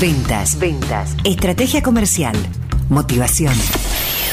Ventas. 0.00 0.58
Ventas. 0.58 1.14
Estrategia 1.24 1.82
comercial. 1.82 2.34
Motivación. 2.90 3.54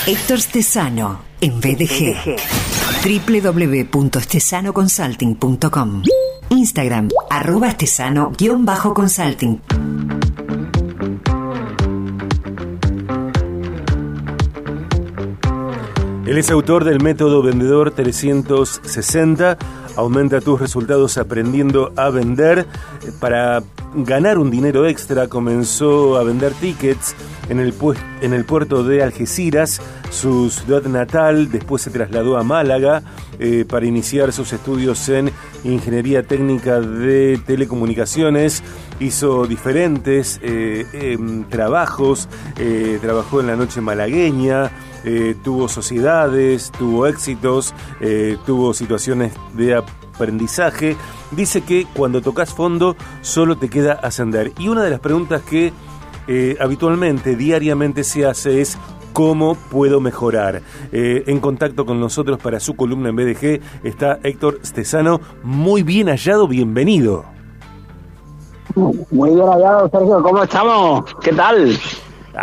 Héctor 0.05 0.42
Stesano 0.42 1.21
en 1.39 1.62
BDG. 1.62 2.36
www.stesanoconsulting.com 3.91 6.04
Instagram, 6.49 7.07
arroba 7.29 7.70
estesano-consulting. 7.70 9.62
Él 16.26 16.38
es 16.38 16.52
autor 16.52 16.84
del 16.84 17.02
método 17.02 17.41
Vendedor 17.41 17.91
360. 17.91 19.58
Aumenta 19.95 20.41
tus 20.41 20.59
resultados 20.59 21.17
aprendiendo 21.17 21.93
a 21.95 22.09
vender. 22.09 22.66
Para 23.20 23.63
ganar 23.95 24.38
un 24.39 24.49
dinero 24.49 24.88
extra 24.88 25.27
comenzó 25.27 26.17
a 26.17 26.23
vender 26.23 26.53
tickets 26.53 27.15
en 27.49 27.59
el, 27.59 27.73
en 28.21 28.34
el 28.34 28.45
puerto 28.45 28.84
de 28.84 29.03
Algeciras, 29.03 29.81
su 30.09 30.49
ciudad 30.49 30.84
natal. 30.84 31.51
Después 31.51 31.81
se 31.81 31.91
trasladó 31.91 32.37
a 32.37 32.43
Málaga 32.43 33.03
eh, 33.39 33.65
para 33.67 33.85
iniciar 33.85 34.31
sus 34.34 34.53
estudios 34.53 35.07
en 35.09 35.31
Ingeniería 35.63 36.23
Técnica 36.23 36.79
de 36.79 37.39
Telecomunicaciones. 37.45 38.63
Hizo 38.99 39.45
diferentes 39.45 40.39
eh, 40.43 40.85
em, 40.93 41.43
trabajos. 41.45 42.29
Eh, 42.57 42.99
trabajó 43.01 43.41
en 43.41 43.48
la 43.48 43.55
noche 43.55 43.81
malagueña. 43.81 44.71
Tuvo 45.43 45.67
sociedades, 45.67 46.71
tuvo 46.71 47.07
éxitos, 47.07 47.73
tuvo 48.45 48.73
situaciones 48.73 49.34
de 49.53 49.76
aprendizaje. 49.76 50.95
Dice 51.31 51.62
que 51.62 51.85
cuando 51.93 52.21
tocas 52.21 52.53
fondo 52.53 52.95
solo 53.21 53.57
te 53.57 53.70
queda 53.70 53.93
ascender. 53.93 54.53
Y 54.57 54.70
una 54.70 54.84
de 54.84 54.89
las 54.89 54.99
preguntas 54.99 55.41
que 55.41 55.73
habitualmente, 56.59 57.35
diariamente 57.35 58.03
se 58.03 58.26
hace 58.26 58.62
es 58.62 58.77
cómo 59.13 59.55
puedo 59.55 60.01
mejorar. 60.01 60.62
Eh, 60.91 61.24
en 61.27 61.40
contacto 61.40 61.85
con 61.85 61.99
nosotros 61.99 62.40
para 62.40 62.59
su 62.59 62.76
columna 62.76 63.09
en 63.09 63.15
BDG 63.15 63.62
está 63.84 64.20
Héctor 64.24 64.59
Stesano. 64.66 65.22
Muy 65.44 65.84
bien 65.84 66.08
hallado, 66.08 66.48
bienvenido. 66.48 67.24
Muy 68.76 69.30
bien 69.30 69.48
hallado, 69.48 69.90
Sergio. 69.90 70.22
¿Cómo 70.22 70.44
estamos? 70.44 71.06
¿Qué 71.22 71.31
tal? 71.31 71.78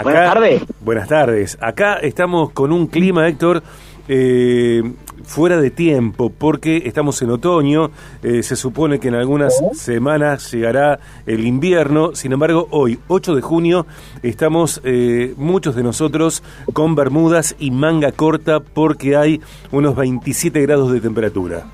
Buenas 0.02 0.34
tardes. 0.34 0.62
Buenas 0.80 1.08
tardes. 1.08 1.58
Acá 1.60 1.94
estamos 1.94 2.50
con 2.52 2.72
un 2.72 2.86
clima, 2.86 3.28
Héctor, 3.28 3.62
eh, 4.08 4.82
fuera 5.24 5.60
de 5.60 5.70
tiempo, 5.70 6.30
porque 6.36 6.82
estamos 6.84 7.20
en 7.22 7.30
otoño, 7.30 7.91
eh, 8.22 8.42
se 8.42 8.56
supone 8.56 8.98
que 8.98 9.08
en 9.08 9.14
algunas 9.14 9.62
semanas 9.74 10.50
llegará 10.50 10.98
el 11.27 11.47
invierno, 11.47 12.14
sin 12.14 12.32
embargo 12.32 12.66
hoy, 12.70 12.98
8 13.06 13.36
de 13.36 13.42
junio, 13.42 13.86
estamos 14.22 14.80
eh, 14.84 15.34
muchos 15.36 15.77
de 15.77 15.82
nosotros 15.82 16.42
con 16.72 16.94
bermudas 16.94 17.54
y 17.58 17.70
manga 17.70 18.12
corta 18.12 18.60
porque 18.60 19.16
hay 19.16 19.41
unos 19.70 19.94
27 19.94 20.60
grados 20.62 20.91
de 20.92 21.00
temperatura. 21.00 21.66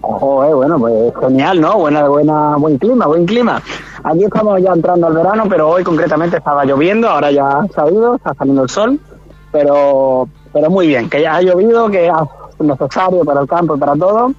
Oh, 0.00 0.56
bueno, 0.56 0.78
pues 0.78 1.12
genial, 1.20 1.60
¿no? 1.60 1.78
Buena, 1.78 2.08
buena, 2.08 2.56
buen 2.56 2.78
clima, 2.78 3.06
buen 3.06 3.26
clima. 3.26 3.60
Aquí 4.04 4.24
estamos 4.24 4.60
ya 4.62 4.72
entrando 4.72 5.06
al 5.06 5.14
verano, 5.14 5.44
pero 5.48 5.68
hoy 5.68 5.84
concretamente 5.84 6.36
estaba 6.36 6.64
lloviendo, 6.64 7.08
ahora 7.08 7.30
ya 7.30 7.46
ha 7.46 7.68
salido, 7.68 8.16
está 8.16 8.34
saliendo 8.34 8.62
el 8.62 8.68
sol, 8.68 9.00
pero 9.50 10.28
pero 10.52 10.70
muy 10.70 10.86
bien, 10.86 11.10
que 11.10 11.22
ya 11.22 11.36
ha 11.36 11.42
llovido, 11.42 11.88
que 11.90 12.06
es 12.06 12.12
necesario 12.60 13.24
para 13.24 13.40
el 13.42 13.48
campo 13.48 13.76
y 13.76 13.78
para 13.78 13.94
todo, 13.94 14.32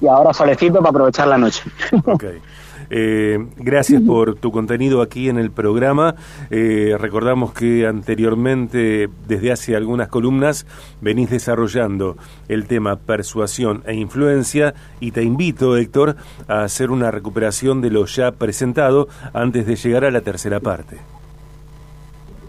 y 0.00 0.06
ahora 0.06 0.32
solecito 0.32 0.78
para 0.78 0.90
aprovechar 0.90 1.28
la 1.28 1.38
noche. 1.38 1.62
Okay. 2.04 2.40
Eh, 2.94 3.38
gracias 3.56 4.02
por 4.02 4.34
tu 4.34 4.52
contenido 4.52 5.00
aquí 5.00 5.30
en 5.30 5.38
el 5.38 5.50
programa. 5.50 6.14
Eh, 6.50 6.94
recordamos 6.98 7.54
que 7.54 7.86
anteriormente, 7.86 9.08
desde 9.26 9.50
hace 9.50 9.74
algunas 9.74 10.08
columnas, 10.08 10.66
venís 11.00 11.30
desarrollando 11.30 12.18
el 12.48 12.66
tema 12.66 12.96
persuasión 12.96 13.82
e 13.86 13.94
influencia 13.94 14.74
y 15.00 15.12
te 15.12 15.22
invito, 15.22 15.78
Héctor, 15.78 16.16
a 16.48 16.64
hacer 16.64 16.90
una 16.90 17.10
recuperación 17.10 17.80
de 17.80 17.88
lo 17.88 18.04
ya 18.04 18.30
presentado 18.32 19.08
antes 19.32 19.66
de 19.66 19.76
llegar 19.76 20.04
a 20.04 20.10
la 20.10 20.20
tercera 20.20 20.60
parte. 20.60 20.98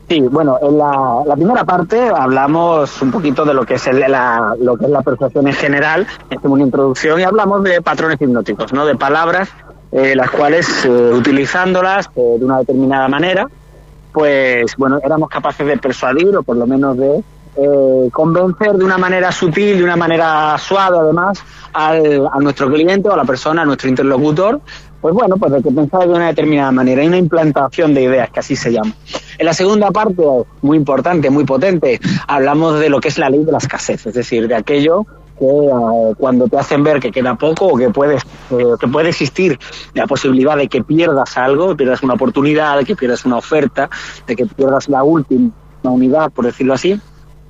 Sí, 0.09 0.19
bueno, 0.19 0.59
en 0.61 0.77
la, 0.77 1.35
primera 1.35 1.63
parte 1.63 2.09
hablamos 2.09 3.01
un 3.01 3.11
poquito 3.11 3.45
de 3.45 3.53
lo 3.53 3.65
que 3.65 3.75
es 3.75 3.87
la, 3.93 4.53
lo 4.59 4.75
que 4.75 4.85
es 4.85 4.91
la 4.91 5.01
persuasión 5.01 5.47
en 5.47 5.53
general, 5.53 6.05
es 6.29 6.37
una 6.43 6.63
introducción 6.63 7.21
y 7.21 7.23
hablamos 7.23 7.63
de 7.63 7.81
patrones 7.81 8.19
hipnóticos, 8.19 8.73
¿no? 8.73 8.85
De 8.85 8.95
palabras 8.95 9.49
eh, 9.93 10.15
las 10.15 10.31
cuales 10.31 10.85
eh, 10.85 10.89
utilizándolas 10.89 12.07
eh, 12.15 12.35
de 12.39 12.45
una 12.45 12.57
determinada 12.59 13.07
manera, 13.07 13.47
pues 14.11 14.75
bueno, 14.75 14.99
éramos 15.03 15.29
capaces 15.29 15.67
de 15.67 15.77
persuadir 15.77 16.35
o 16.35 16.41
por 16.41 16.57
lo 16.57 16.65
menos 16.65 16.97
de 16.97 17.23
convencer 18.11 18.73
de 18.73 18.83
una 18.83 18.97
manera 18.97 19.31
sutil, 19.31 19.77
de 19.77 19.83
una 19.83 19.95
manera 19.95 20.57
suave 20.57 20.97
además, 20.97 21.37
al, 21.73 22.27
a 22.31 22.39
nuestro 22.39 22.71
cliente 22.71 23.07
o 23.07 23.13
a 23.13 23.17
la 23.17 23.25
persona, 23.25 23.61
a 23.61 23.65
nuestro 23.65 23.87
interlocutor, 23.87 24.59
pues 24.99 25.13
bueno, 25.13 25.37
pues 25.37 25.51
de 25.51 25.61
que 25.61 25.69
pensaba 25.69 26.05
de 26.07 26.13
una 26.13 26.27
determinada 26.27 26.71
manera. 26.71 27.01
Hay 27.01 27.07
una 27.07 27.17
implantación 27.17 27.93
de 27.93 28.01
ideas, 28.03 28.31
que 28.31 28.39
así 28.39 28.55
se 28.55 28.71
llama. 28.71 28.93
En 29.37 29.45
la 29.45 29.53
segunda 29.53 29.91
parte, 29.91 30.23
muy 30.63 30.77
importante, 30.77 31.29
muy 31.29 31.43
potente, 31.43 31.99
hablamos 32.25 32.79
de 32.79 32.89
lo 32.89 32.99
que 32.99 33.09
es 33.09 33.19
la 33.19 33.29
ley 33.29 33.43
de 33.43 33.51
la 33.51 33.59
escasez, 33.59 34.07
es 34.07 34.13
decir, 34.15 34.47
de 34.47 34.55
aquello 34.55 35.05
que 35.37 35.45
eh, 35.45 36.13
cuando 36.17 36.47
te 36.47 36.57
hacen 36.57 36.83
ver 36.83 36.99
que 36.99 37.11
queda 37.11 37.35
poco 37.35 37.67
o 37.67 37.77
que 37.77 37.89
puedes 37.89 38.23
eh, 38.51 38.63
que 38.79 38.87
puede 38.87 39.09
existir 39.09 39.59
la 39.93 40.07
posibilidad 40.07 40.57
de 40.57 40.67
que 40.67 40.83
pierdas 40.83 41.37
algo, 41.37 41.75
pierdas 41.75 42.03
una 42.03 42.13
oportunidad, 42.13 42.77
de 42.77 42.85
que 42.85 42.95
pierdas 42.95 43.25
una 43.25 43.37
oferta, 43.37 43.89
de 44.27 44.35
que 44.35 44.45
pierdas 44.45 44.89
la 44.89 45.03
última 45.03 45.51
unidad, 45.83 46.31
por 46.31 46.45
decirlo 46.45 46.73
así. 46.73 46.99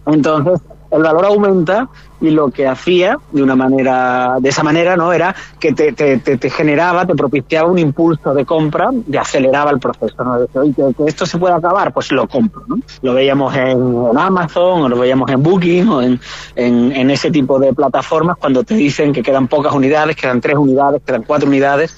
Entonces, 0.05 0.61
el 0.91 1.01
valor 1.01 1.25
aumenta 1.25 1.89
y 2.23 2.31
lo 2.31 2.49
que 2.49 2.65
hacía 2.65 3.17
de 3.33 3.43
una 3.43 3.55
manera, 3.55 4.37
de 4.39 4.47
esa 4.47 4.63
manera, 4.63 4.95
¿no? 4.95 5.11
Era 5.11 5.35
que 5.59 5.73
te, 5.73 5.91
te, 5.91 6.17
te, 6.17 6.49
generaba, 6.49 7.05
te 7.05 7.15
propiciaba 7.15 7.69
un 7.69 7.77
impulso 7.77 8.33
de 8.33 8.45
compra, 8.45 8.91
de 8.93 9.19
aceleraba 9.19 9.71
el 9.71 9.79
proceso, 9.79 10.23
¿no? 10.23 10.39
De 10.39 10.47
que, 10.47 10.93
esto 11.05 11.25
se 11.25 11.37
puede 11.37 11.53
acabar, 11.53 11.93
pues 11.93 12.13
lo 12.13 12.25
compro, 12.27 12.63
¿no? 12.65 12.77
Lo 13.01 13.13
veíamos 13.13 13.53
en, 13.57 14.17
Amazon, 14.17 14.83
o 14.83 14.89
lo 14.89 14.97
veíamos 14.97 15.29
en 15.31 15.43
Booking, 15.43 15.89
o 15.89 16.01
en, 16.01 16.19
en, 16.55 17.11
ese 17.11 17.29
tipo 17.29 17.59
de 17.59 17.73
plataformas 17.73 18.37
cuando 18.37 18.63
te 18.63 18.75
dicen 18.75 19.11
que 19.11 19.21
quedan 19.21 19.49
pocas 19.49 19.73
unidades, 19.73 20.15
quedan 20.15 20.39
tres 20.39 20.55
unidades, 20.55 21.01
quedan 21.05 21.23
cuatro 21.23 21.49
unidades 21.49 21.93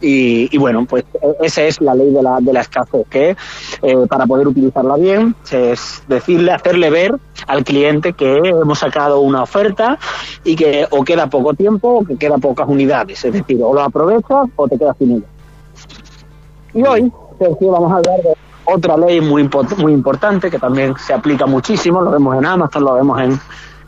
y, 0.00 0.56
bueno, 0.58 0.84
pues 0.88 1.04
e, 1.22 1.46
esa 1.46 1.62
es 1.62 1.80
la 1.80 1.94
ley 1.94 2.10
de 2.10 2.22
la, 2.22 2.38
de 2.40 2.52
la 2.52 2.60
escasez, 2.60 3.06
que 3.08 3.36
eh, 3.82 3.96
para 4.08 4.26
poder 4.26 4.46
utilizarla 4.48 4.96
bien 4.96 5.34
es 5.50 6.02
decirle, 6.08 6.52
hacerle 6.52 6.90
ver 6.90 7.14
al 7.46 7.64
cliente 7.64 8.12
que 8.12 8.36
hemos 8.38 8.78
sacado 8.78 9.20
una 9.20 9.42
oferta 9.42 9.98
y 10.44 10.56
que 10.56 10.86
o 10.90 11.04
queda 11.04 11.28
poco 11.28 11.54
tiempo 11.54 11.98
o 11.98 12.04
que 12.04 12.16
queda 12.16 12.38
pocas 12.38 12.68
unidades, 12.68 13.24
es 13.24 13.32
decir, 13.32 13.60
o 13.62 13.72
lo 13.72 13.82
aprovechas 13.82 14.48
o 14.56 14.68
te 14.68 14.78
quedas 14.78 14.96
sin 14.98 15.12
ella. 15.12 15.26
Y 16.74 16.82
hoy, 16.82 17.12
Sergio, 17.38 17.70
vamos 17.72 17.92
a 17.92 17.96
hablar 17.96 18.20
de 18.22 18.34
otra 18.64 18.96
ley 18.96 19.20
muy, 19.20 19.48
muy 19.78 19.92
importante 19.92 20.50
que 20.50 20.58
también 20.58 20.94
se 20.98 21.14
aplica 21.14 21.46
muchísimo, 21.46 22.00
lo 22.02 22.10
vemos 22.10 22.36
en 22.36 22.44
Amazon, 22.44 22.84
lo 22.84 22.94
vemos 22.94 23.20
en, 23.20 23.40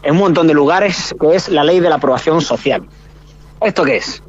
en 0.02 0.12
un 0.12 0.18
montón 0.18 0.46
de 0.46 0.54
lugares, 0.54 1.14
que 1.20 1.34
es 1.34 1.48
la 1.48 1.64
ley 1.64 1.80
de 1.80 1.88
la 1.88 1.96
aprobación 1.96 2.40
social. 2.40 2.86
¿Esto 3.60 3.84
qué 3.84 3.96
es? 3.96 4.22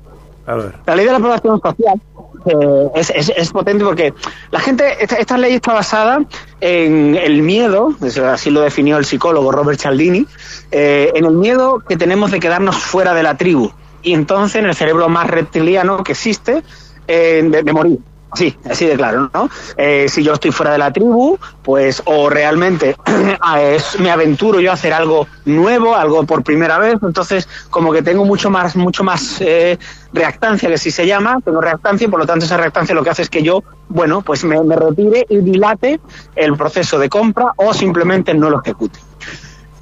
La 0.86 0.96
ley 0.96 1.06
de 1.06 1.12
la 1.12 1.18
aprobación 1.18 1.62
social 1.62 2.02
eh, 2.46 3.32
es, 3.36 3.52
potente 3.52 3.84
porque 3.84 4.14
la 4.52 4.60
gente, 4.60 4.98
esta, 5.00 5.38
ley 5.38 5.56
está 5.56 5.74
basada 5.74 6.24
en 6.62 7.16
el 7.16 7.42
miedo, 7.42 7.96
así 8.26 8.50
lo 8.50 8.62
definió 8.62 8.98
el 8.98 9.06
psicólogo 9.06 9.52
Robert 9.52 9.80
Cialdini, 9.80 10.26
eh, 10.72 11.12
en 11.16 11.26
el 11.26 11.34
miedo 11.34 11.84
que 11.88 11.98
tenemos 11.98 12.32
de 12.32 12.40
quedarnos 12.40 12.78
fuera 12.78 13.14
de 13.14 13.24
la 13.24 13.38
tribu 13.38 13.72
y 14.02 14.14
entonces 14.14 14.58
en 14.58 14.66
el 14.66 14.76
cerebro 14.76 15.10
más 15.10 15.28
reptiliano 15.28 16.04
que 16.04 16.14
existe 16.14 16.64
eh, 17.08 17.44
de 17.64 17.74
morir. 17.74 18.00
Sí, 18.36 18.56
así 18.70 18.86
de 18.86 18.96
claro, 18.96 19.30
¿no? 19.34 19.50
Eh, 19.76 20.08
si 20.08 20.24
yo 20.24 20.34
estoy 20.34 20.52
fuera 20.52 20.74
de 20.74 20.78
la 20.78 20.94
tribu, 20.94 21.38
pues 21.64 22.04
o 22.06 22.30
realmente 22.30 22.96
me 24.00 24.12
aventuro 24.12 24.60
yo 24.60 24.70
a 24.70 24.76
hacer 24.76 24.94
algo 24.94 25.28
nuevo, 25.46 25.96
algo 25.96 26.24
por 26.26 26.44
primera 26.44 26.78
vez, 26.78 26.98
entonces 27.02 27.48
como 27.72 27.92
que 27.92 28.04
tengo 28.04 28.26
mucho 28.26 28.52
más, 28.52 28.76
mucho 28.76 29.04
más 29.04 29.42
eh, 29.42 29.80
reactancia, 30.14 30.70
que 30.70 30.78
si 30.78 30.92
se 30.92 31.08
llama, 31.08 31.40
tengo 31.44 31.60
reactancia 31.60 32.06
y 32.06 32.08
por 32.10 32.20
lo 32.20 32.28
tanto 32.28 32.46
esa 32.46 32.58
reactancia 32.58 32.94
lo 32.94 33.04
que 33.04 33.10
hace 33.10 33.24
es 33.24 33.30
que 33.30 33.42
yo, 33.42 33.64
bueno, 33.88 34.22
pues 34.22 34.44
me, 34.44 34.58
retire 34.76 35.26
y 35.28 35.38
dilate 35.38 36.00
el 36.36 36.56
proceso 36.56 37.00
de 37.00 37.10
compra 37.10 37.54
o 37.56 37.74
simplemente 37.74 38.36
no 38.36 38.52
lo 38.52 38.62
ejecute. 38.62 39.00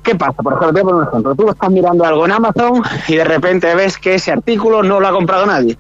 ¿Qué 0.04 0.16
pasa? 0.16 0.42
Por 0.42 0.54
ejemplo, 0.54 0.84
por 0.84 0.96
un 0.96 1.06
ejemplo, 1.06 1.36
tú 1.36 1.50
estás 1.50 1.70
mirando 1.70 2.06
algo 2.06 2.26
en 2.26 2.32
Amazon 2.32 2.82
y 3.10 3.18
de 3.18 3.26
repente 3.26 3.76
ves 3.76 3.98
que 3.98 4.16
ese 4.16 4.32
artículo 4.32 4.84
no 4.84 5.02
lo 5.02 5.08
ha 5.10 5.12
comprado 5.12 5.46
nadie 5.46 5.78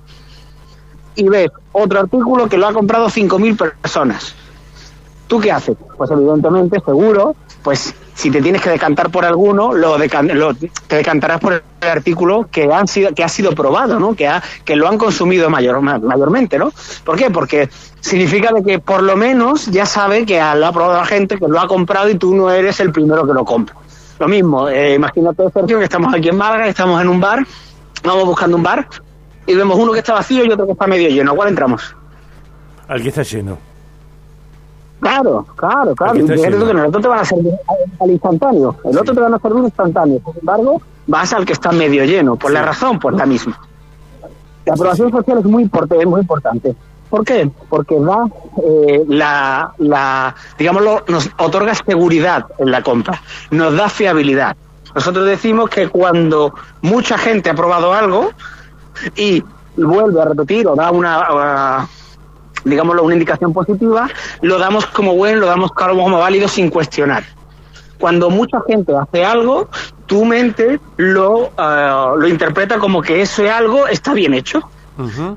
y 1.17 1.27
ves 1.27 1.51
otro 1.73 1.99
artículo 1.99 2.47
que 2.47 2.57
lo 2.57 2.67
ha 2.67 2.73
comprado 2.73 3.07
5.000 3.07 3.75
personas. 3.81 4.35
¿Tú 5.27 5.39
qué 5.39 5.51
haces? 5.51 5.75
Pues 5.97 6.09
evidentemente, 6.09 6.79
seguro, 6.79 7.35
pues 7.61 7.93
si 8.13 8.31
te 8.31 8.41
tienes 8.41 8.61
que 8.61 8.69
decantar 8.69 9.11
por 9.11 9.25
alguno, 9.25 9.73
lo, 9.73 9.97
te 9.97 10.95
decantarás 10.95 11.39
por 11.39 11.53
el 11.53 11.87
artículo 11.87 12.47
que, 12.49 12.71
han 12.71 12.87
sido, 12.87 13.13
que 13.13 13.23
ha 13.23 13.27
sido 13.27 13.51
probado, 13.51 13.99
¿no? 13.99 14.15
que, 14.15 14.27
ha, 14.27 14.41
que 14.63 14.75
lo 14.77 14.87
han 14.87 14.97
consumido 14.97 15.49
mayor, 15.49 15.81
mayormente. 15.81 16.57
¿no? 16.57 16.71
¿Por 17.03 17.17
qué? 17.17 17.29
Porque 17.29 17.69
significa 17.99 18.53
de 18.53 18.63
que 18.63 18.79
por 18.79 19.03
lo 19.03 19.17
menos 19.17 19.65
ya 19.65 19.85
sabe 19.85 20.25
que 20.25 20.37
lo 20.37 20.65
ha 20.65 20.71
probado 20.71 20.93
la 20.93 21.05
gente, 21.05 21.37
que 21.37 21.47
lo 21.47 21.59
ha 21.59 21.67
comprado 21.67 22.09
y 22.09 22.15
tú 22.15 22.33
no 22.33 22.49
eres 22.49 22.79
el 22.79 22.91
primero 22.91 23.27
que 23.27 23.33
lo 23.33 23.43
compra. 23.43 23.75
Lo 24.19 24.27
mismo, 24.27 24.69
eh, 24.69 24.95
imagínate, 24.95 25.43
Sergio, 25.51 25.77
que 25.77 25.83
estamos 25.83 26.13
aquí 26.13 26.29
en 26.29 26.37
Málaga, 26.37 26.67
estamos 26.67 26.99
en 27.01 27.09
un 27.09 27.19
bar, 27.19 27.45
vamos 28.03 28.25
buscando 28.25 28.55
un 28.57 28.63
bar 28.63 28.87
y 29.47 29.55
vemos 29.55 29.79
uno 29.79 29.93
que 29.93 29.99
está 29.99 30.13
vacío 30.13 30.45
y 30.45 30.51
otro 30.51 30.65
que 30.65 30.73
está 30.73 30.85
medio 30.85 31.09
lleno. 31.09 31.31
¿A 31.31 31.35
cuál 31.35 31.49
entramos? 31.49 31.95
Al 32.87 33.01
que 33.01 33.09
está 33.09 33.23
lleno. 33.23 33.57
Claro, 34.99 35.45
claro, 35.55 35.95
claro. 35.95 36.19
Y 36.19 36.25
que 36.25 36.33
el 36.33 36.55
otro 36.55 37.01
te 37.01 37.07
van 37.07 37.19
a 37.19 37.25
servir 37.25 37.53
al 37.99 38.11
instantáneo, 38.11 38.75
el 38.83 38.97
otro 38.97 39.13
te 39.13 39.21
van 39.21 39.33
a 39.33 39.39
servir 39.39 39.63
instantáneo. 39.63 40.21
Sin 40.25 40.39
embargo, 40.39 40.81
vas 41.07 41.33
al 41.33 41.45
que 41.45 41.53
está 41.53 41.71
medio 41.71 42.03
lleno. 42.03 42.35
¿Por 42.35 42.51
la 42.51 42.63
razón? 42.63 42.99
Pues 42.99 43.15
la 43.15 43.25
misma. 43.25 43.59
La 44.65 44.73
aprobación 44.73 45.11
social 45.11 45.37
es 45.39 45.45
muy 45.45 45.63
importante. 45.63 46.05
Muy 46.05 46.21
importante. 46.21 46.75
¿Por 47.09 47.23
qué? 47.23 47.49
Porque 47.69 47.95
da 47.99 48.25
eh, 48.65 49.05
la, 49.07 49.73
la, 49.77 50.35
digámoslo, 50.57 51.05
nos 51.07 51.29
otorga 51.37 51.73
seguridad 51.73 52.45
en 52.57 52.71
la 52.71 52.83
compra, 52.83 53.21
nos 53.49 53.77
da 53.77 53.87
fiabilidad. 53.87 54.57
Nosotros 54.93 55.25
decimos 55.25 55.69
que 55.69 55.87
cuando 55.87 56.53
mucha 56.81 57.17
gente 57.17 57.49
ha 57.49 57.53
probado 57.53 57.93
algo 57.93 58.31
y 59.15 59.43
vuelve 59.75 60.21
a 60.21 60.25
repetir 60.25 60.67
o 60.67 60.75
da 60.75 60.91
una, 60.91 61.87
digámoslo, 62.63 63.03
una 63.03 63.13
indicación 63.13 63.53
positiva, 63.53 64.09
lo 64.41 64.57
damos 64.57 64.85
como 64.87 65.15
bueno, 65.15 65.41
lo 65.41 65.47
damos 65.47 65.71
como 65.71 66.17
válido 66.17 66.47
sin 66.47 66.69
cuestionar. 66.69 67.23
Cuando 67.99 68.29
mucha 68.29 68.59
gente 68.67 68.93
hace 68.95 69.25
algo, 69.25 69.69
tu 70.05 70.23
mente 70.23 70.79
lo, 70.97 71.51
eh, 71.57 72.05
lo 72.17 72.27
interpreta 72.27 72.77
como 72.77 73.01
que 73.01 73.21
eso 73.21 73.43
algo 73.51 73.87
está 73.87 74.13
bien 74.13 74.33
hecho. 74.33 74.61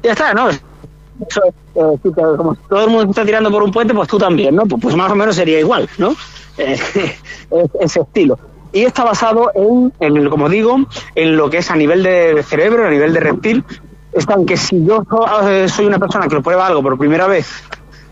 Ya 0.03 0.13
está, 0.13 0.33
¿no? 0.33 0.49
Eso, 0.49 1.43
eh, 1.75 2.13
como 2.37 2.55
todo 2.55 2.85
el 2.85 2.91
mundo 2.91 3.11
está 3.11 3.25
tirando 3.25 3.51
por 3.51 3.63
un 3.63 3.71
puente, 3.71 3.93
pues 3.93 4.09
tú 4.09 4.19
también, 4.19 4.55
¿no? 4.55 4.65
Pues, 4.65 4.81
pues 4.81 4.97
más 4.97 5.11
o 5.11 5.15
menos 5.15 5.37
sería 5.37 5.61
igual, 5.61 5.89
¿no? 5.99 6.15
Ese 6.57 8.01
estilo. 8.01 8.39
Y 8.73 8.85
está 8.85 9.05
basado 9.05 9.51
en, 9.55 9.93
en, 10.01 10.31
como 10.31 10.49
digo, 10.49 10.79
en 11.15 11.37
lo 11.37 11.51
que 11.51 11.59
es 11.59 11.71
a 11.71 11.77
nivel 11.77 12.03
de 12.03 12.43
cerebro, 12.43 12.87
a 12.87 12.91
nivel 12.91 13.13
de 13.13 13.21
reptil, 13.21 13.65
están 14.13 14.47
que 14.47 14.57
si 14.57 14.85
yo 14.85 15.05
eh, 15.45 15.69
soy 15.69 15.87
una 15.87 15.99
persona 15.99 16.29
que 16.29 16.35
lo 16.37 16.43
prueba 16.43 16.67
algo 16.67 16.83
por 16.83 16.99
primera 16.99 17.27
vez, 17.27 17.49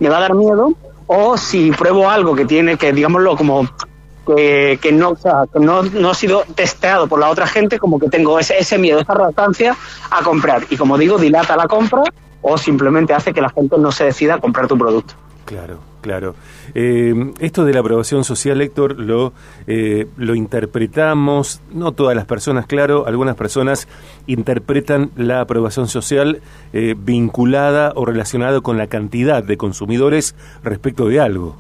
me 0.01 0.09
va 0.09 0.19
a 0.19 0.21
dar 0.21 0.35
miedo, 0.35 0.73
o 1.07 1.37
si 1.37 1.71
pruebo 1.73 2.11
algo 2.11 2.35
que 2.35 2.45
tiene, 2.45 2.77
que 2.77 2.93
digámoslo 2.93 3.37
como 3.37 3.69
que, 4.27 4.79
que 4.83 4.93
no, 4.93 5.11
o 5.11 5.17
sea, 5.17 5.45
que 5.53 5.59
no, 5.59 5.83
no 5.83 6.11
ha 6.11 6.15
sido 6.15 6.45
testeado 6.55 7.07
por 7.07 7.19
la 7.19 7.31
otra 7.31 7.47
gente, 7.47 7.79
como 7.79 7.99
que 7.99 8.09
tengo 8.09 8.39
ese, 8.39 8.59
ese 8.59 8.79
miedo, 8.79 9.01
esa 9.01 9.15
reactancia 9.15 9.77
a 10.11 10.23
comprar. 10.23 10.67
Y 10.71 10.77
como 10.77 10.99
digo, 10.99 11.19
dilata 11.19 11.57
la 11.57 11.67
compra 11.67 12.03
o 12.43 12.59
simplemente 12.59 13.15
hace 13.15 13.33
que 13.33 13.41
la 13.41 13.51
gente 13.51 13.77
no 13.79 13.91
se 13.91 14.05
decida 14.05 14.35
a 14.35 14.39
comprar 14.39 14.69
tu 14.69 14.77
producto. 14.77 15.15
Claro, 15.49 15.79
claro. 16.03 16.35
Eh, 16.75 17.33
esto 17.41 17.65
de 17.65 17.73
la 17.73 17.81
aprobación 17.81 18.23
social, 18.23 18.61
Héctor, 18.61 19.01
lo, 19.01 19.33
eh, 19.67 20.07
lo 20.19 20.35
interpretamos, 20.35 21.63
no 21.73 21.93
todas 21.93 22.15
las 22.15 22.27
personas, 22.27 22.67
claro, 22.67 23.07
algunas 23.07 23.35
personas 23.35 23.89
interpretan 24.27 25.11
la 25.17 25.41
aprobación 25.41 25.89
social 25.89 26.43
eh, 26.75 26.95
vinculada 26.99 27.95
o 27.97 28.05
relacionada 28.05 28.61
con 28.61 28.77
la 28.77 28.89
cantidad 28.89 29.43
de 29.43 29.57
consumidores 29.57 30.35
respecto 30.63 31.09
de 31.09 31.19
algo. 31.19 31.57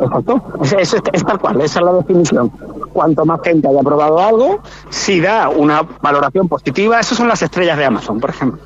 Exacto, 0.00 0.42
es, 0.64 0.94
es, 1.12 1.24
tal 1.24 1.38
cual, 1.38 1.60
esa 1.60 1.78
es 1.78 1.84
la 1.86 1.92
definición. 1.92 2.48
Cuanto 2.92 3.24
más 3.24 3.40
gente 3.44 3.68
haya 3.68 3.82
probado 3.82 4.18
algo, 4.18 4.62
si 4.90 5.20
da 5.20 5.48
una 5.48 5.82
valoración 5.82 6.48
positiva, 6.48 6.98
esas 6.98 7.18
son 7.18 7.28
las 7.28 7.40
estrellas 7.40 7.78
de 7.78 7.84
Amazon, 7.84 8.18
por 8.18 8.30
ejemplo. 8.30 8.60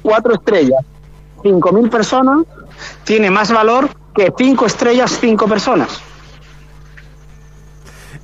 Cuatro 0.00 0.32
estrellas, 0.32 0.82
cinco 1.42 1.70
mil 1.70 1.90
personas, 1.90 2.46
tiene 3.04 3.30
más 3.30 3.52
valor 3.52 3.88
que 4.14 4.32
cinco 4.36 4.66
estrellas, 4.66 5.18
cinco 5.20 5.46
personas. 5.46 6.00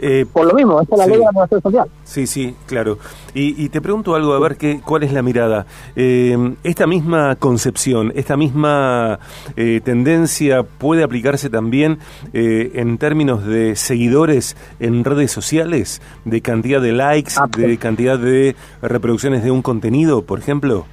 Eh, 0.02 0.25
Por 0.32 0.47
lo 0.47 0.55
mismo, 0.55 0.81
esta 0.81 0.94
es 0.94 0.99
la 0.99 1.06
ley 1.06 1.19
de 1.19 1.25
la 1.25 1.31
relación 1.31 1.61
social. 1.61 1.91
Sí, 2.05 2.26
sí, 2.26 2.55
claro. 2.67 2.99
Y, 3.35 3.69
te 3.69 3.81
pregunto 3.81 4.14
algo, 4.14 4.32
a 4.32 4.41
ver 4.41 4.56
qué, 4.56 4.81
cuál 4.82 5.02
es 5.02 5.12
la 5.12 5.23
mirada. 5.23 5.67
Eh, 5.94 6.55
esta 6.64 6.87
misma 6.87 7.37
concepción, 7.37 8.11
esta 8.17 8.37
misma 8.37 9.20
eh, 9.56 9.81
tendencia 9.85 10.62
puede 10.62 11.05
aplicarse 11.05 11.50
también 11.50 11.99
en 12.32 12.99
términos 12.99 13.44
de 13.44 13.76
seguidores 13.76 14.56
en 14.81 15.05
redes 15.05 15.31
sociales, 15.31 16.00
de 16.25 16.41
cantidad 16.41 16.81
de 16.81 16.93
likes, 16.93 17.35
de 17.56 17.76
cantidad 17.76 18.19
de 18.19 18.56
reproducciones 18.82 19.44
de 19.44 19.50
un 19.50 19.62
contenido, 19.62 20.23
por 20.23 20.38
ejemplo. 20.38 20.87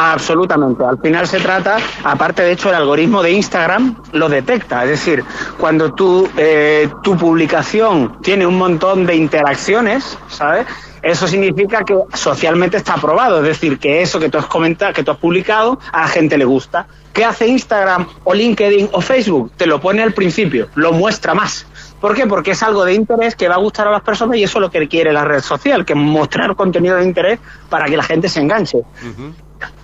Absolutamente. 0.00 0.84
Al 0.84 0.98
final 0.98 1.26
se 1.26 1.40
trata, 1.40 1.78
aparte 2.04 2.42
de 2.42 2.52
hecho 2.52 2.68
el 2.68 2.76
algoritmo 2.76 3.20
de 3.20 3.32
Instagram 3.32 3.96
lo 4.12 4.28
detecta. 4.28 4.84
Es 4.84 4.90
decir, 4.90 5.24
cuando 5.58 5.92
tu, 5.92 6.28
eh, 6.36 6.88
tu 7.02 7.16
publicación 7.16 8.22
tiene 8.22 8.46
un 8.46 8.56
montón 8.56 9.06
de 9.06 9.16
interacciones, 9.16 10.16
¿sabes? 10.28 10.68
Eso 11.02 11.26
significa 11.26 11.82
que 11.82 11.96
socialmente 12.14 12.76
está 12.76 12.94
aprobado. 12.94 13.38
Es 13.38 13.48
decir, 13.48 13.80
que 13.80 14.00
eso 14.00 14.20
que 14.20 14.28
tú 14.28 14.38
has 14.38 14.46
comentado, 14.46 14.92
que 14.92 15.02
tú 15.02 15.10
has 15.10 15.16
publicado, 15.16 15.80
a 15.90 16.02
la 16.02 16.08
gente 16.08 16.38
le 16.38 16.44
gusta. 16.44 16.86
¿Qué 17.12 17.24
hace 17.24 17.48
Instagram 17.48 18.06
o 18.22 18.34
LinkedIn 18.34 18.90
o 18.92 19.00
Facebook? 19.00 19.50
Te 19.56 19.66
lo 19.66 19.80
pone 19.80 20.04
al 20.04 20.12
principio, 20.12 20.68
lo 20.76 20.92
muestra 20.92 21.34
más. 21.34 21.66
¿Por 22.00 22.14
qué? 22.14 22.28
Porque 22.28 22.52
es 22.52 22.62
algo 22.62 22.84
de 22.84 22.94
interés 22.94 23.34
que 23.34 23.48
va 23.48 23.56
a 23.56 23.58
gustar 23.58 23.88
a 23.88 23.90
las 23.90 24.02
personas 24.02 24.36
y 24.36 24.44
eso 24.44 24.58
es 24.58 24.62
lo 24.62 24.70
que 24.70 24.86
quiere 24.86 25.12
la 25.12 25.24
red 25.24 25.40
social, 25.40 25.84
que 25.84 25.96
mostrar 25.96 26.54
contenido 26.54 26.94
de 26.94 27.04
interés 27.04 27.40
para 27.68 27.86
que 27.86 27.96
la 27.96 28.04
gente 28.04 28.28
se 28.28 28.38
enganche. 28.38 28.84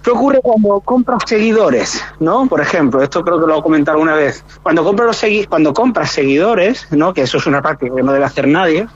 ¿Qué 0.02 0.10
ocurre 0.10 0.40
cuando 0.42 0.80
compras 0.80 1.22
seguidores? 1.26 2.04
¿No? 2.20 2.46
Por 2.46 2.60
ejemplo, 2.60 3.02
esto 3.02 3.24
creo 3.24 3.40
que 3.40 3.46
lo 3.46 3.58
he 3.58 3.62
comentado 3.62 3.98
una 3.98 4.14
vez. 4.14 4.44
Cuando 4.62 4.84
compras, 4.84 5.22
los 5.22 5.46
cuando 5.48 5.72
compras 5.72 6.10
seguidores, 6.10 6.86
¿no? 6.90 7.14
que 7.14 7.22
eso 7.22 7.38
es 7.38 7.46
una 7.46 7.62
práctica 7.62 7.94
que 7.94 8.02
no 8.02 8.12
debe 8.12 8.24
hacer 8.24 8.46
nadie, 8.46 8.86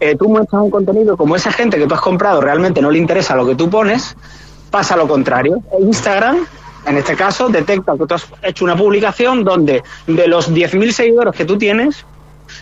eh, 0.00 0.16
tú 0.16 0.28
muestras 0.28 0.62
un 0.62 0.70
contenido 0.70 1.16
como 1.16 1.36
esa 1.36 1.52
gente 1.52 1.78
que 1.78 1.86
tú 1.86 1.94
has 1.94 2.00
comprado 2.00 2.40
realmente 2.40 2.82
no 2.82 2.90
le 2.90 2.98
interesa 2.98 3.36
lo 3.36 3.46
que 3.46 3.54
tú 3.54 3.70
pones, 3.70 4.16
pasa 4.70 4.96
lo 4.96 5.06
contrario. 5.06 5.62
Instagram, 5.78 6.44
en 6.86 6.96
este 6.96 7.14
caso, 7.14 7.48
detecta 7.48 7.92
que 7.96 8.06
tú 8.06 8.14
has 8.14 8.26
hecho 8.42 8.64
una 8.64 8.76
publicación 8.76 9.44
donde 9.44 9.82
de 10.06 10.28
los 10.28 10.52
10.000 10.52 10.90
seguidores 10.90 11.34
que 11.34 11.44
tú 11.44 11.56
tienes, 11.56 12.04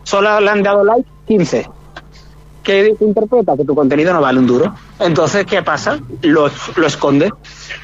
solo 0.02 0.38
le 0.40 0.50
han 0.50 0.62
dado 0.62 0.84
like 0.84 1.08
15 1.26 1.66
que 2.62 2.94
interpreta 3.00 3.56
que 3.56 3.64
tu 3.64 3.75
contenido 3.75 4.12
no 4.12 4.20
vale 4.20 4.38
un 4.38 4.47
duro. 4.47 4.75
Entonces, 4.99 5.44
¿qué 5.47 5.62
pasa? 5.62 5.99
Lo, 6.23 6.50
lo 6.76 6.87
esconde. 6.87 7.31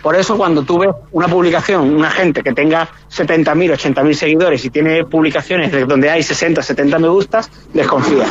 Por 0.03 0.17
eso, 0.17 0.37
cuando 0.37 0.63
tú 0.63 0.79
ves 0.79 0.91
una 1.13 1.29
publicación, 1.29 1.95
una 1.95 2.11
gente 2.11 2.43
que 2.43 2.53
tenga 2.53 2.89
70.000, 3.11 3.94
80.000 3.94 4.13
seguidores 4.15 4.65
y 4.65 4.70
tiene 4.70 5.05
publicaciones 5.05 5.73
de 5.73 5.85
donde 5.85 6.11
hay 6.11 6.23
60, 6.23 6.63
70 6.63 6.99
me 6.99 7.08
gustas, 7.08 7.51
desconfía. 7.73 8.27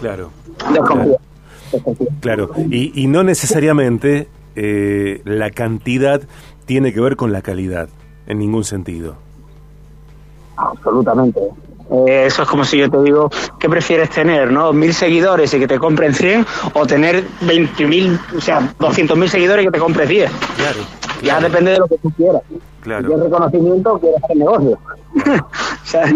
Claro. 0.00 0.30
Desconfía. 0.72 1.18
Claro. 2.20 2.50
Y, 2.70 3.02
y 3.02 3.06
no 3.06 3.22
necesariamente 3.22 4.28
eh, 4.54 5.22
la 5.24 5.50
cantidad 5.50 6.22
tiene 6.66 6.92
que 6.92 7.00
ver 7.00 7.16
con 7.16 7.32
la 7.32 7.42
calidad, 7.42 7.88
en 8.26 8.38
ningún 8.38 8.64
sentido. 8.64 9.16
Absolutamente. 10.56 11.40
Eh, 11.92 12.26
eso 12.26 12.42
es 12.42 12.48
como 12.48 12.64
si 12.64 12.78
yo 12.78 12.90
te 12.90 13.02
digo, 13.02 13.30
¿qué 13.58 13.68
prefieres 13.68 14.10
tener? 14.10 14.50
¿no? 14.50 14.72
¿Mil 14.72 14.94
seguidores 14.94 15.52
y 15.52 15.58
que 15.58 15.68
te 15.68 15.78
compren 15.78 16.14
100 16.14 16.46
o 16.74 16.86
tener 16.86 17.24
20.000, 17.42 18.18
o 18.36 18.40
sea, 18.40 18.60
200.000 18.78 19.28
seguidores 19.28 19.64
y 19.64 19.66
que 19.66 19.72
te 19.72 19.78
compres 19.78 20.08
10? 20.08 20.30
Claro. 20.56 20.78
Ya 21.22 21.40
depende 21.40 21.72
de 21.72 21.78
lo 21.78 21.86
que 21.86 21.98
tú 21.98 22.10
quieras. 22.12 22.42
Claro. 22.80 23.06
Quieres 23.06 23.24
reconocimiento, 23.24 23.98
quieres 23.98 24.24
hacer 24.24 24.36
negocio. 24.36 24.78
¿Sabes? 25.84 26.14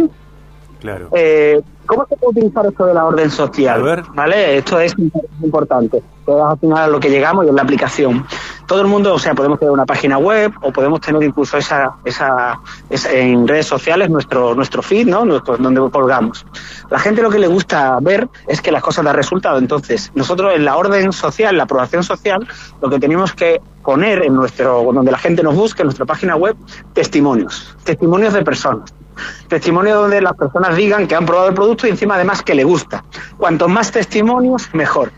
Claro. 0.81 1.09
Eh, 1.15 1.61
¿Cómo 1.87 2.07
se 2.09 2.17
puede 2.17 2.39
utilizar 2.39 2.67
esto 2.67 2.87
de 2.87 2.95
la 2.95 3.05
orden 3.05 3.31
social? 3.31 3.81
A 3.81 3.85
ver. 3.85 4.03
¿Vale? 4.15 4.59
Esto 4.59 4.81
es 4.81 4.95
importante. 5.43 6.03
Todo 6.25 6.49
al 6.49 6.59
final 6.59 6.79
a 6.79 6.89
lo 6.89 6.99
que 6.99 7.11
llegamos 7.11 7.47
y 7.47 7.49
en 7.49 7.57
la 7.57 7.63
aplicación 7.63 8.27
todo 8.67 8.81
el 8.81 8.87
mundo, 8.87 9.15
o 9.15 9.19
sea, 9.19 9.35
podemos 9.35 9.59
tener 9.59 9.73
una 9.73 9.87
página 9.87 10.19
web 10.19 10.53
o 10.61 10.73
podemos 10.73 11.01
tener 11.01 11.23
incluso 11.23 11.57
esa, 11.57 11.97
esa, 12.05 12.61
en 12.91 13.47
redes 13.47 13.67
sociales 13.67 14.11
nuestro, 14.11 14.55
nuestro 14.55 14.83
feed, 14.83 15.07
¿no? 15.07 15.25
donde 15.25 15.91
colgamos. 15.91 16.45
La 16.91 16.99
gente 16.99 17.23
lo 17.23 17.31
que 17.31 17.39
le 17.39 17.47
gusta 17.47 17.99
ver 18.01 18.29
es 18.47 18.61
que 18.61 18.73
las 18.73 18.83
cosas 18.83 19.05
dan 19.05 19.15
resultado. 19.15 19.59
Entonces, 19.59 20.11
nosotros 20.15 20.53
en 20.55 20.65
la 20.65 20.77
orden 20.77 21.13
social, 21.13 21.57
la 21.57 21.65
aprobación 21.65 22.03
social, 22.03 22.47
lo 22.81 22.91
que 22.91 22.99
tenemos 22.99 23.33
que 23.33 23.61
poner 23.83 24.25
en 24.25 24.35
nuestro, 24.35 24.91
donde 24.93 25.13
la 25.13 25.19
gente 25.19 25.43
nos 25.43 25.55
busque, 25.55 25.83
en 25.83 25.87
nuestra 25.87 26.05
página 26.05 26.37
web, 26.37 26.57
testimonios. 26.93 27.77
Testimonios 27.85 28.35
de 28.35 28.43
personas. 28.43 28.93
Testimonios 29.49 29.97
donde 29.97 30.21
las 30.21 30.35
personas 30.35 30.77
digan 30.77 31.07
que 31.07 31.15
han 31.15 31.25
probado 31.25 31.49
el 31.49 31.55
producto 31.55 31.87
y 31.87 31.91
encima 31.91 32.17
además 32.17 32.43
que 32.43 32.55
le 32.55 32.65
gusta. 32.65 33.05
Cuanto 33.39 33.69
más 33.69 33.93
testimonios, 33.93 34.69
mejor. 34.75 35.13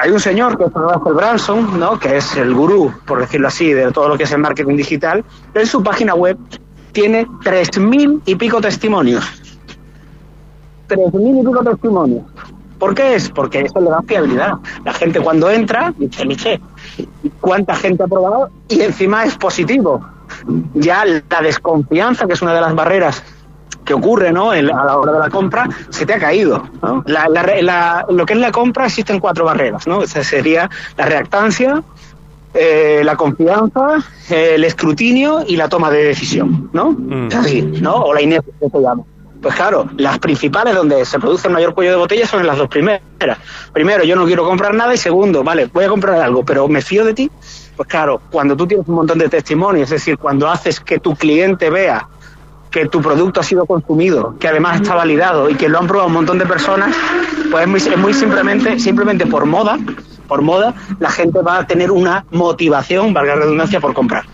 Hay 0.00 0.10
un 0.12 0.20
señor 0.20 0.56
que 0.56 0.64
es 0.64 0.72
Russell 0.72 1.14
Branson, 1.14 1.80
¿no? 1.80 1.98
que 1.98 2.18
es 2.18 2.36
el 2.36 2.54
gurú, 2.54 2.92
por 3.04 3.18
decirlo 3.18 3.48
así, 3.48 3.72
de 3.72 3.90
todo 3.90 4.08
lo 4.08 4.16
que 4.16 4.24
es 4.24 4.32
el 4.32 4.38
marketing 4.38 4.76
digital. 4.76 5.24
En 5.54 5.66
su 5.66 5.82
página 5.82 6.14
web 6.14 6.38
tiene 6.92 7.26
tres 7.42 7.76
mil 7.78 8.22
y 8.24 8.36
pico 8.36 8.60
testimonios. 8.60 9.24
Tres 10.86 11.12
mil 11.12 11.38
y 11.38 11.40
pico 11.40 11.64
testimonios. 11.64 12.22
¿Por 12.78 12.94
qué 12.94 13.16
es? 13.16 13.28
Porque 13.28 13.62
eso 13.62 13.80
le 13.80 13.90
da 13.90 14.00
fiabilidad. 14.02 14.52
La 14.84 14.92
gente 14.92 15.20
cuando 15.20 15.50
entra 15.50 15.92
dice, 15.98 16.24
dice, 16.26 16.60
¿cuánta 17.40 17.74
gente 17.74 18.04
ha 18.04 18.06
probado? 18.06 18.50
Y 18.68 18.82
encima 18.82 19.24
es 19.24 19.36
positivo. 19.36 20.06
Ya 20.74 21.04
la 21.04 21.42
desconfianza, 21.42 22.26
que 22.26 22.34
es 22.34 22.42
una 22.42 22.54
de 22.54 22.60
las 22.60 22.74
barreras 22.76 23.24
que 23.88 23.94
ocurre 23.94 24.32
¿no? 24.32 24.50
a 24.50 24.60
la 24.60 24.98
hora 24.98 25.12
de 25.12 25.18
la 25.18 25.30
compra, 25.30 25.66
se 25.88 26.04
te 26.04 26.12
ha 26.12 26.18
caído. 26.18 26.62
¿no? 26.82 27.02
lo 28.10 28.26
que 28.26 28.34
es 28.34 28.38
la 28.38 28.52
compra 28.52 28.84
existen 28.84 29.18
cuatro 29.18 29.46
barreras. 29.46 29.86
¿no? 29.86 30.02
Esa 30.02 30.22
sería 30.22 30.68
la 30.98 31.06
reactancia, 31.06 31.82
eh, 32.52 33.00
la 33.02 33.16
confianza, 33.16 33.96
el 34.28 34.62
escrutinio 34.64 35.42
y 35.46 35.56
la 35.56 35.70
toma 35.70 35.90
de 35.90 36.04
decisión. 36.04 36.68
¿no? 36.74 36.90
Mm. 36.90 37.28
Así, 37.34 37.62
¿no? 37.62 37.94
O 37.94 38.12
la 38.12 38.20
inercia 38.20 38.52
que 38.60 38.68
se 38.68 38.78
llama. 38.78 39.04
Pues 39.40 39.54
claro, 39.54 39.88
las 39.96 40.18
principales 40.18 40.74
donde 40.74 41.04
se 41.06 41.18
produce 41.18 41.48
el 41.48 41.54
mayor 41.54 41.72
cuello 41.72 41.92
de 41.92 41.96
botella 41.96 42.26
son 42.26 42.40
en 42.40 42.46
las 42.46 42.58
dos 42.58 42.68
primeras. 42.68 43.00
Primero, 43.72 44.04
yo 44.04 44.16
no 44.16 44.26
quiero 44.26 44.44
comprar 44.44 44.74
nada 44.74 44.92
y 44.92 44.98
segundo, 44.98 45.42
vale, 45.42 45.70
voy 45.72 45.84
a 45.84 45.88
comprar 45.88 46.20
algo, 46.20 46.44
pero 46.44 46.68
me 46.68 46.82
fío 46.82 47.06
de 47.06 47.14
ti. 47.14 47.30
Pues 47.76 47.88
claro, 47.88 48.20
cuando 48.30 48.54
tú 48.54 48.66
tienes 48.66 48.86
un 48.86 48.96
montón 48.96 49.18
de 49.18 49.28
testimonios, 49.28 49.84
es 49.84 50.00
decir, 50.00 50.18
cuando 50.18 50.50
haces 50.50 50.80
que 50.80 50.98
tu 50.98 51.14
cliente 51.14 51.70
vea 51.70 52.08
que 52.70 52.86
tu 52.86 53.00
producto 53.00 53.40
ha 53.40 53.42
sido 53.42 53.66
consumido, 53.66 54.36
que 54.38 54.48
además 54.48 54.80
está 54.80 54.94
validado 54.94 55.48
y 55.48 55.54
que 55.54 55.68
lo 55.68 55.78
han 55.78 55.86
probado 55.86 56.08
un 56.08 56.14
montón 56.14 56.38
de 56.38 56.46
personas, 56.46 56.94
pues 57.50 57.64
es 57.64 57.68
muy, 57.68 57.96
muy 57.96 58.14
simplemente, 58.14 58.78
simplemente 58.78 59.26
por 59.26 59.46
moda, 59.46 59.78
por 60.26 60.42
moda, 60.42 60.74
la 61.00 61.10
gente 61.10 61.40
va 61.40 61.58
a 61.58 61.66
tener 61.66 61.90
una 61.90 62.24
motivación, 62.30 63.12
valga 63.14 63.34
la 63.34 63.42
redundancia, 63.42 63.80
por 63.80 63.94
comprar. 63.94 64.24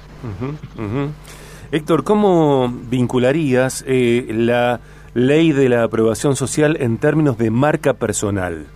Héctor, 1.71 2.05
¿cómo 2.05 2.73
vincularías 2.91 3.85
eh, 3.87 4.27
la 4.31 4.81
ley 5.15 5.53
de 5.53 5.69
la 5.69 5.85
aprobación 5.85 6.37
social 6.37 6.77
en 6.81 6.99
términos 6.99 7.39
de 7.39 7.51
marca 7.51 7.95
personal? 7.95 8.67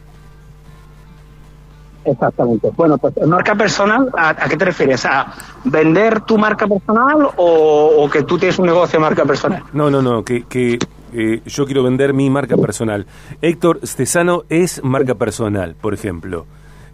Exactamente. 2.10 2.70
Bueno, 2.76 2.98
pues 2.98 3.14
marca 3.26 3.54
personal, 3.54 4.08
¿a, 4.16 4.34
qué 4.48 4.56
te 4.56 4.64
refieres? 4.64 5.04
¿A 5.04 5.32
vender 5.64 6.20
tu 6.22 6.38
marca 6.38 6.66
personal 6.66 7.28
o, 7.36 8.08
que 8.10 8.22
tú 8.22 8.38
tienes 8.38 8.58
un 8.58 8.66
negocio 8.66 8.98
de 8.98 9.04
marca 9.04 9.24
personal? 9.24 9.62
No, 9.72 9.90
no, 9.90 10.00
no, 10.00 10.24
que, 10.24 10.44
que 10.44 10.78
eh, 11.12 11.42
yo 11.44 11.66
quiero 11.66 11.82
vender 11.82 12.14
mi 12.14 12.30
marca 12.30 12.56
personal. 12.56 13.06
Héctor 13.42 13.80
Stesano 13.84 14.44
es 14.48 14.82
marca 14.82 15.14
personal, 15.14 15.74
por 15.74 15.92
ejemplo. 15.92 16.46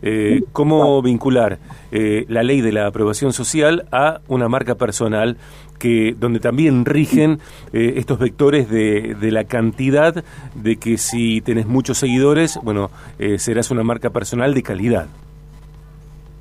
Eh, 0.06 0.42
¿Cómo 0.52 1.00
vincular 1.00 1.58
eh, 1.90 2.26
la 2.28 2.42
ley 2.42 2.60
de 2.60 2.72
la 2.72 2.86
aprobación 2.86 3.32
social 3.32 3.86
a 3.90 4.20
una 4.28 4.50
marca 4.50 4.74
personal 4.74 5.38
que 5.78 6.14
donde 6.20 6.40
también 6.40 6.84
rigen 6.84 7.40
eh, 7.72 7.94
estos 7.96 8.18
vectores 8.18 8.68
de, 8.68 9.16
de, 9.18 9.30
la 9.30 9.44
cantidad 9.44 10.22
de 10.54 10.76
que 10.76 10.98
si 10.98 11.40
tenés 11.40 11.66
muchos 11.66 11.96
seguidores, 11.96 12.58
bueno, 12.62 12.90
serás 13.38 13.70
una 13.70 13.82
marca 13.82 14.10
personal 14.10 14.52
de 14.52 14.62
calidad? 14.62 15.06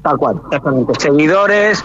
Tal 0.04 0.18
cual, 0.18 0.42
exactamente. 0.46 0.94
Seguidores, 1.00 1.84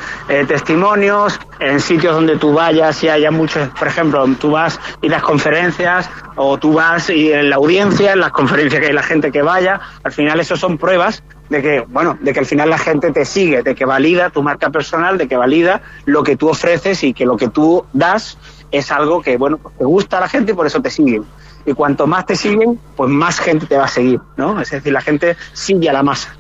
testimonios, 0.48 1.38
en 1.60 1.78
sitios 1.78 2.16
donde 2.16 2.36
tú 2.36 2.52
vayas 2.52 3.02
y 3.04 3.08
haya 3.08 3.30
muchos, 3.30 3.68
por 3.78 3.86
ejemplo, 3.86 4.26
tú 4.40 4.50
vas 4.50 4.80
y 5.00 5.08
las 5.08 5.22
conferencias 5.22 6.10
o 6.34 6.58
tú 6.58 6.72
vas 6.72 7.10
y 7.10 7.32
en 7.32 7.48
la 7.48 7.56
audiencia, 7.56 8.12
en 8.14 8.20
las 8.20 8.32
conferencias 8.32 8.80
que 8.80 8.88
hay 8.88 8.92
la 8.92 9.04
gente 9.04 9.30
que 9.30 9.42
vaya, 9.42 9.80
al 10.02 10.10
final 10.10 10.40
eso 10.40 10.56
son 10.56 10.78
pruebas 10.78 11.22
de 11.48 11.62
que, 11.62 11.80
bueno, 11.88 12.18
de 12.20 12.32
que 12.32 12.40
al 12.40 12.46
final 12.46 12.70
la 12.70 12.78
gente 12.78 13.12
te 13.12 13.24
sigue, 13.24 13.62
de 13.62 13.76
que 13.76 13.84
valida 13.84 14.30
tu 14.30 14.42
marca 14.42 14.68
personal, 14.70 15.16
de 15.16 15.28
que 15.28 15.36
valida 15.36 15.80
lo 16.04 16.24
que 16.24 16.36
tú 16.36 16.48
ofreces 16.48 17.04
y 17.04 17.14
que 17.14 17.24
lo 17.24 17.36
que 17.36 17.48
tú 17.48 17.86
das 17.92 18.36
es 18.72 18.90
algo 18.90 19.22
que, 19.22 19.36
bueno, 19.36 19.60
te 19.78 19.84
gusta 19.84 20.18
a 20.18 20.20
la 20.22 20.28
gente 20.28 20.52
y 20.52 20.54
por 20.56 20.66
eso 20.66 20.82
te 20.82 20.90
siguen. 20.90 21.24
Y 21.64 21.72
cuanto 21.72 22.08
más 22.08 22.26
te 22.26 22.34
siguen, 22.34 22.80
pues 22.96 23.08
más 23.10 23.38
gente 23.38 23.66
te 23.66 23.76
va 23.76 23.84
a 23.84 23.88
seguir, 23.88 24.20
¿no? 24.36 24.60
Es 24.60 24.70
decir, 24.70 24.92
la 24.92 25.02
gente 25.02 25.36
sigue 25.52 25.88
a 25.88 25.92
la 25.92 26.02
masa. 26.02 26.34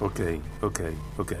Ok, 0.00 0.20
ok, 0.62 0.80
ok. 1.18 1.32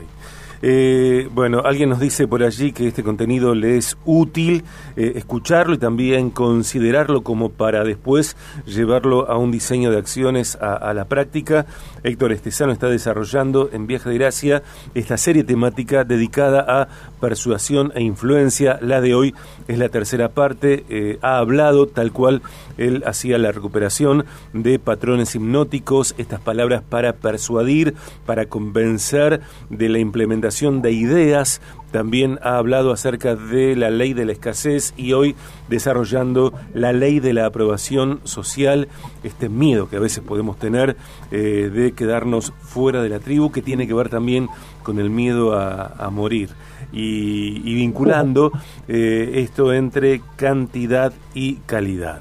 Eh, 0.60 1.28
bueno, 1.32 1.62
alguien 1.64 1.88
nos 1.88 2.00
dice 2.00 2.26
por 2.26 2.42
allí 2.42 2.72
que 2.72 2.88
este 2.88 3.04
contenido 3.04 3.54
le 3.54 3.76
es 3.76 3.96
útil 4.04 4.64
eh, 4.96 5.12
escucharlo 5.16 5.74
y 5.74 5.78
también 5.78 6.30
considerarlo 6.30 7.22
como 7.22 7.50
para 7.50 7.84
después 7.84 8.36
llevarlo 8.66 9.30
a 9.30 9.36
un 9.38 9.52
diseño 9.52 9.90
de 9.90 9.98
acciones 9.98 10.56
a, 10.60 10.92
la 10.94 11.04
práctica. 11.04 11.66
Héctor 12.02 12.32
Estesano 12.32 12.72
está 12.72 12.88
desarrollando 12.88 13.70
en 13.72 13.86
Viaje 13.86 14.08
de 14.08 14.18
Gracia 14.18 14.62
esta 14.94 15.16
serie 15.16 15.44
temática 15.44 16.04
dedicada 16.04 16.64
a 16.66 16.88
persuasión 17.20 17.92
e 17.94 18.02
influencia. 18.02 18.78
La 18.80 19.00
de 19.00 19.14
hoy 19.14 19.34
es 19.68 19.78
la 19.78 19.88
tercera 19.90 20.30
parte. 20.30 20.84
Eh, 20.88 21.18
ha 21.22 21.38
hablado 21.38 21.86
tal 21.86 22.12
cual 22.12 22.42
él 22.78 23.04
hacía 23.06 23.38
la 23.38 23.52
recuperación 23.52 24.24
de 24.52 24.78
patrones 24.78 25.34
hipnóticos, 25.34 26.14
estas 26.18 26.40
palabras 26.40 26.82
para 26.88 27.12
persuadir, 27.14 27.94
para 28.26 28.46
convencer 28.46 29.40
de 29.70 29.88
la 29.88 29.98
implementación 29.98 30.47
de 30.48 30.92
ideas, 30.92 31.60
también 31.90 32.38
ha 32.42 32.56
hablado 32.56 32.90
acerca 32.90 33.36
de 33.36 33.76
la 33.76 33.90
ley 33.90 34.14
de 34.14 34.24
la 34.24 34.32
escasez 34.32 34.94
y 34.96 35.12
hoy 35.12 35.36
desarrollando 35.68 36.54
la 36.72 36.92
ley 36.94 37.20
de 37.20 37.34
la 37.34 37.44
aprobación 37.44 38.20
social, 38.24 38.88
este 39.24 39.50
miedo 39.50 39.90
que 39.90 39.96
a 39.96 40.00
veces 40.00 40.24
podemos 40.24 40.58
tener 40.58 40.96
eh, 41.30 41.70
de 41.72 41.92
quedarnos 41.92 42.54
fuera 42.60 43.02
de 43.02 43.10
la 43.10 43.18
tribu, 43.18 43.52
que 43.52 43.60
tiene 43.60 43.86
que 43.86 43.92
ver 43.92 44.08
también 44.08 44.48
con 44.82 44.98
el 44.98 45.10
miedo 45.10 45.52
a, 45.52 46.08
morir. 46.10 46.48
Y, 46.92 47.74
vinculando 47.74 48.50
eh, 48.88 49.32
esto 49.34 49.74
entre 49.74 50.22
cantidad 50.36 51.12
y 51.34 51.56
calidad. 51.66 52.20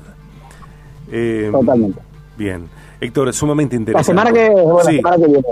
Eh, 1.10 1.48
Totalmente. 1.50 2.02
Bien. 2.38 2.68
Héctor, 3.00 3.34
sumamente 3.34 3.78
interesante. 3.78 4.14
La 4.14 4.24
semana 4.26 4.34
que, 4.34 4.54
la 4.54 4.84
semana 4.84 5.16
que 5.16 5.28
viene 5.28 5.44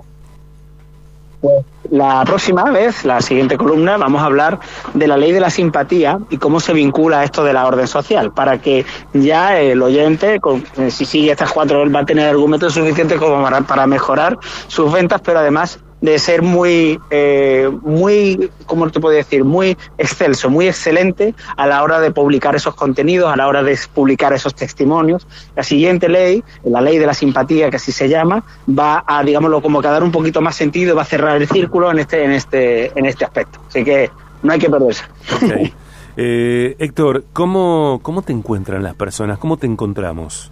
la 1.91 2.23
próxima 2.25 2.71
vez, 2.71 3.05
la 3.05 3.21
siguiente 3.21 3.57
columna, 3.57 3.97
vamos 3.97 4.21
a 4.21 4.25
hablar 4.25 4.59
de 4.93 5.07
la 5.07 5.17
ley 5.17 5.31
de 5.31 5.39
la 5.39 5.49
simpatía 5.49 6.19
y 6.29 6.37
cómo 6.37 6.59
se 6.59 6.73
vincula 6.73 7.23
esto 7.23 7.43
de 7.43 7.53
la 7.53 7.65
orden 7.65 7.87
social, 7.87 8.31
para 8.31 8.59
que 8.59 8.85
ya 9.13 9.59
el 9.59 9.81
oyente, 9.81 10.39
eh, 10.77 10.91
si 10.91 11.05
sigue 11.05 11.31
estas 11.31 11.51
cuatro, 11.51 11.89
va 11.91 11.99
a 11.99 12.05
tener 12.05 12.29
argumentos 12.29 12.73
suficientes 12.73 13.19
como 13.19 13.45
para 13.67 13.87
mejorar 13.87 14.37
sus 14.67 14.91
ventas, 14.91 15.21
pero 15.23 15.39
además 15.39 15.79
de 16.05 16.19
ser 16.19 16.43
muy, 16.43 16.99
eh, 17.09 17.69
muy, 17.81 18.51
¿cómo 18.67 18.89
te 18.89 18.99
puedo 18.99 19.15
decir? 19.15 19.43
Muy 19.43 19.75
excelso, 19.97 20.49
muy 20.49 20.67
excelente 20.67 21.33
a 21.57 21.65
la 21.65 21.81
hora 21.83 21.99
de 21.99 22.11
publicar 22.11 22.55
esos 22.55 22.75
contenidos, 22.75 23.33
a 23.33 23.35
la 23.35 23.47
hora 23.47 23.63
de 23.63 23.77
publicar 23.93 24.31
esos 24.31 24.53
testimonios. 24.53 25.27
La 25.55 25.63
siguiente 25.63 26.07
ley, 26.07 26.43
la 26.63 26.79
ley 26.79 26.99
de 26.99 27.07
la 27.07 27.13
simpatía, 27.13 27.69
que 27.69 27.77
así 27.77 27.91
se 27.91 28.07
llama, 28.07 28.43
va 28.67 29.03
a, 29.05 29.23
digámoslo, 29.23 29.61
como 29.61 29.81
que 29.81 29.87
a 29.87 29.91
dar 29.91 30.03
un 30.03 30.11
poquito 30.11 30.41
más 30.41 30.55
sentido, 30.55 30.95
va 30.95 31.01
a 31.01 31.05
cerrar 31.05 31.37
el 31.37 31.47
círculo 31.47 31.89
en 31.89 31.99
este, 31.99 32.23
en 32.23 32.31
este, 32.31 32.91
en 32.97 33.05
este 33.07 33.25
aspecto. 33.25 33.59
Así 33.67 33.83
que 33.83 34.11
no 34.43 34.53
hay 34.53 34.59
que 34.59 34.69
perderse. 34.69 35.03
Eh, 36.17 36.77
Héctor, 36.79 37.25
¿cómo, 37.33 37.99
¿cómo 38.01 38.21
te 38.21 38.31
encuentran 38.31 38.81
las 38.83 38.95
personas? 38.95 39.37
¿Cómo 39.37 39.57
te 39.57 39.67
encontramos? 39.67 40.49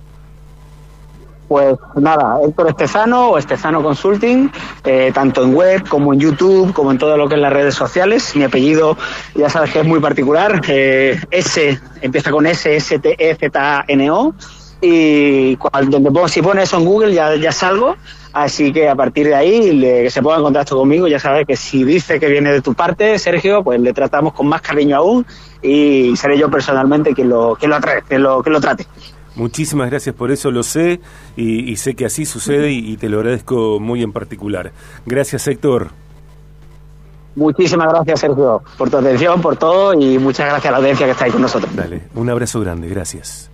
Pues 1.47 1.75
nada, 1.95 2.39
Héctor 2.43 2.69
Estezano 2.69 3.29
o 3.29 3.37
Estezano 3.37 3.83
Consulting, 3.83 4.49
eh, 4.85 5.11
tanto 5.13 5.43
en 5.43 5.53
web 5.53 5.87
como 5.87 6.13
en 6.13 6.19
YouTube, 6.19 6.73
como 6.73 6.91
en 6.91 6.97
todo 6.97 7.17
lo 7.17 7.27
que 7.27 7.35
es 7.35 7.41
las 7.41 7.53
redes 7.53 7.75
sociales. 7.75 8.35
Mi 8.35 8.43
apellido, 8.43 8.97
ya 9.35 9.49
sabes 9.49 9.71
que 9.71 9.81
es 9.81 9.85
muy 9.85 9.99
particular, 9.99 10.61
eh, 10.67 11.19
S, 11.29 11.79
empieza 12.01 12.31
con 12.31 12.45
S, 12.45 12.75
S, 12.75 12.99
T, 12.99 13.15
E, 13.19 13.35
Z, 13.35 13.51
A, 13.59 13.85
N, 13.87 14.09
O. 14.09 14.33
Y 14.81 15.57
si 16.27 16.41
pones 16.41 16.63
eso 16.65 16.77
en 16.77 16.85
Google 16.85 17.13
ya, 17.13 17.51
salgo. 17.51 17.95
Así 18.33 18.73
que 18.73 18.89
a 18.89 18.95
partir 18.95 19.27
de 19.27 19.35
ahí, 19.35 19.71
le, 19.71 20.03
que 20.03 20.09
se 20.09 20.21
ponga 20.21 20.37
en 20.37 20.43
contacto 20.43 20.75
conmigo, 20.75 21.07
ya 21.07 21.19
sabes 21.19 21.45
que 21.45 21.55
si 21.55 21.83
dice 21.83 22.19
que 22.19 22.27
viene 22.27 22.51
de 22.51 22.61
tu 22.61 22.73
parte, 22.73 23.17
Sergio, 23.19 23.63
pues 23.63 23.79
le 23.79 23.93
tratamos 23.93 24.33
con 24.33 24.47
más 24.47 24.61
cariño 24.61 24.97
aún 24.97 25.25
y 25.61 26.15
seré 26.17 26.37
yo 26.37 26.49
personalmente 26.49 27.13
quien 27.13 27.29
lo, 27.29 27.55
quien 27.55 27.71
lo, 27.71 27.77
que 27.79 28.19
lo, 28.19 28.43
que 28.43 28.49
lo 28.49 28.59
trate. 28.59 28.87
Muchísimas 29.35 29.89
gracias 29.89 30.15
por 30.15 30.31
eso, 30.31 30.51
lo 30.51 30.63
sé 30.63 30.99
y, 31.35 31.75
sé 31.77 31.95
que 31.95 32.05
así 32.05 32.25
sucede 32.25 32.71
y, 32.71 32.97
te 32.97 33.09
lo 33.09 33.19
agradezco 33.19 33.79
muy 33.79 34.03
en 34.03 34.11
particular. 34.11 34.71
Gracias, 35.05 35.47
Héctor. 35.47 35.89
Muchísimas 37.35 37.89
gracias, 37.89 38.19
Sergio, 38.19 38.61
por 38.77 38.91
tu 38.91 38.97
atención, 38.97 39.41
por 39.41 39.55
todo 39.55 39.93
y 39.93 40.19
muchas 40.19 40.47
gracias 40.47 40.67
a 40.67 40.71
la 40.71 40.77
audiencia 40.77 41.07
que 41.07 41.13
está 41.13 41.25
ahí 41.25 41.31
con 41.31 41.41
nosotros. 41.41 41.75
Dale, 41.75 42.03
un 42.13 42.29
abrazo 42.29 42.59
grande, 42.61 42.87
gracias. 42.87 43.49